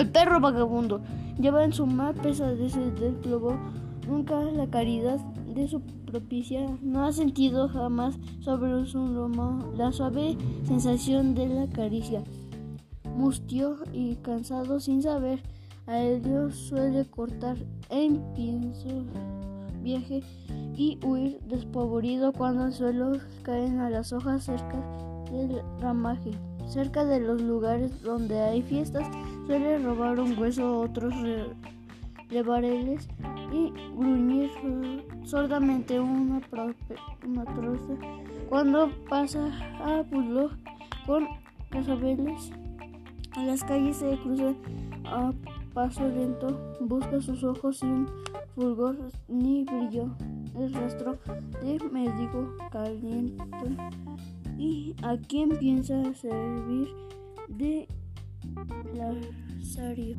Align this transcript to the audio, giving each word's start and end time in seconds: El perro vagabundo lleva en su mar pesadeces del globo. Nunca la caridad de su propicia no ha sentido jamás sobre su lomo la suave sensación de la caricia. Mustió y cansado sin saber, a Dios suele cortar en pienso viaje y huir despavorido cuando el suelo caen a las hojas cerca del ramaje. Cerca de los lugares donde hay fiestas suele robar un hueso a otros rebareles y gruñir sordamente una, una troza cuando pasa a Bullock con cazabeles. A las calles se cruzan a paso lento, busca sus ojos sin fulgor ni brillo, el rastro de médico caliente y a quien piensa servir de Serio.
El 0.00 0.08
perro 0.08 0.40
vagabundo 0.40 1.02
lleva 1.38 1.62
en 1.62 1.74
su 1.74 1.86
mar 1.86 2.14
pesadeces 2.14 2.98
del 2.98 3.20
globo. 3.20 3.58
Nunca 4.08 4.40
la 4.44 4.66
caridad 4.66 5.18
de 5.54 5.68
su 5.68 5.82
propicia 6.06 6.66
no 6.80 7.04
ha 7.04 7.12
sentido 7.12 7.68
jamás 7.68 8.18
sobre 8.40 8.86
su 8.86 8.98
lomo 8.98 9.74
la 9.76 9.92
suave 9.92 10.38
sensación 10.64 11.34
de 11.34 11.48
la 11.48 11.66
caricia. 11.66 12.24
Mustió 13.14 13.76
y 13.92 14.16
cansado 14.16 14.80
sin 14.80 15.02
saber, 15.02 15.42
a 15.86 15.98
Dios 15.98 16.54
suele 16.54 17.04
cortar 17.04 17.58
en 17.90 18.22
pienso 18.32 19.04
viaje 19.82 20.22
y 20.76 20.98
huir 21.04 21.40
despavorido 21.42 22.32
cuando 22.32 22.64
el 22.64 22.72
suelo 22.72 23.18
caen 23.42 23.80
a 23.80 23.90
las 23.90 24.14
hojas 24.14 24.44
cerca 24.44 24.82
del 25.30 25.60
ramaje. 25.78 26.30
Cerca 26.66 27.04
de 27.04 27.20
los 27.20 27.42
lugares 27.42 28.00
donde 28.02 28.40
hay 28.40 28.62
fiestas 28.62 29.06
suele 29.50 29.80
robar 29.80 30.20
un 30.20 30.38
hueso 30.38 30.64
a 30.64 30.78
otros 30.78 31.12
rebareles 32.28 33.08
y 33.52 33.72
gruñir 33.96 34.48
sordamente 35.24 35.98
una, 35.98 36.40
una 37.26 37.44
troza 37.56 37.94
cuando 38.48 38.92
pasa 39.08 39.50
a 39.84 40.02
Bullock 40.02 40.52
con 41.04 41.26
cazabeles. 41.68 42.52
A 43.32 43.42
las 43.42 43.64
calles 43.64 43.96
se 43.96 44.16
cruzan 44.18 44.56
a 45.04 45.32
paso 45.74 46.06
lento, 46.06 46.76
busca 46.80 47.20
sus 47.20 47.42
ojos 47.42 47.78
sin 47.78 48.06
fulgor 48.54 48.96
ni 49.26 49.64
brillo, 49.64 50.14
el 50.56 50.72
rastro 50.74 51.18
de 51.60 51.80
médico 51.90 52.54
caliente 52.70 53.42
y 54.56 54.94
a 55.02 55.16
quien 55.16 55.48
piensa 55.58 56.14
servir 56.14 56.88
de 57.48 57.88
Serio. 59.62 60.16